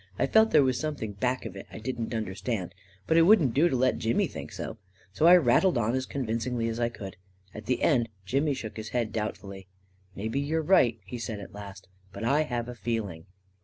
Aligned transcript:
I 0.17 0.25
felt 0.25 0.49
there 0.49 0.63
was 0.63 0.79
some 0.79 0.95
thing 0.95 1.11
back 1.11 1.45
of 1.45 1.55
it 1.55 1.67
I 1.71 1.77
didn't 1.77 2.15
understand. 2.15 2.73
But 3.05 3.17
it 3.17 3.21
wouldn't 3.21 3.53
do 3.53 3.69
to 3.69 3.75
let 3.75 3.99
Jimmy 3.99 4.25
think 4.25 4.51
so. 4.51 4.77
So 5.13 5.27
I 5.27 5.35
rattled 5.37 5.77
on 5.77 5.93
as 5.93 6.07
con 6.07 6.25
vincingly 6.25 6.67
as 6.71 6.79
I 6.79 6.89
could. 6.89 7.17
At 7.53 7.67
the 7.67 7.83
end, 7.83 8.09
Jimmy 8.25 8.55
shook 8.55 8.77
his 8.77 8.89
head 8.89 9.11
doubtfully. 9.13 9.67
"Maybe 10.15 10.39
you're 10.39 10.63
right," 10.63 10.99
he 11.05 11.19
said, 11.19 11.39
at 11.39 11.53
last; 11.53 11.87
"but 12.11 12.23
I 12.23 12.41
have 12.41 12.67
a 12.67 12.73
feeling 12.73 13.27